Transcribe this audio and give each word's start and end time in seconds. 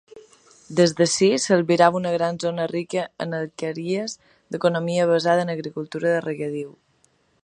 Des 0.77 0.93
d'ací, 0.99 1.27
s'albirava 1.43 1.99
una 1.99 2.13
gran 2.15 2.39
zona 2.43 2.65
rica 2.71 3.03
en 3.25 3.37
alqueries, 3.41 4.15
d'economia 4.55 5.05
basada 5.15 5.45
en 5.47 5.53
agricultura 5.57 6.15
de 6.17 6.27
regadiu. 6.31 6.73